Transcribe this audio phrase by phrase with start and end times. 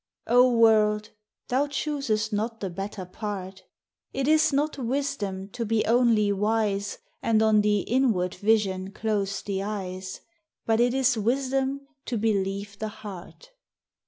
[0.25, 1.11] O world,
[1.47, 3.65] thou choosest not the better part!
[4.13, 9.61] It is not wisdom to be only wise, And on the inward vision close the
[9.61, 10.21] eyes,
[10.65, 13.51] But it is wisdom to believe the heart.